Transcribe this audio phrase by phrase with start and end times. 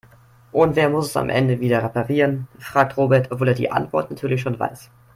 [0.51, 4.41] Und wer muss es am Ende wieder reparieren?, fragt Robert, obwohl er die Antwort natürlich
[4.41, 4.89] schon weiß.